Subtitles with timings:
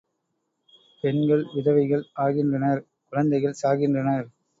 [1.03, 4.27] பெண்கள் விதவைகள் ஆகின்றனர் குழந்தைகள் சாகின்றனர்.